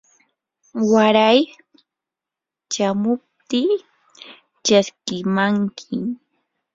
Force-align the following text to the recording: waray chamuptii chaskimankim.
waray 0.91 1.39
chamuptii 2.73 3.71
chaskimankim. 4.65 6.01